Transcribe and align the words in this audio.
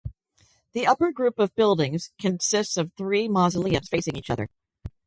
The 0.73 0.87
upper 0.87 1.11
group 1.11 1.37
of 1.37 1.53
buildings 1.53 2.09
consists 2.19 2.75
of 2.75 2.91
three 2.97 3.27
mausoleums 3.27 3.87
facing 3.87 4.15
each 4.15 4.31
other. 4.31 4.49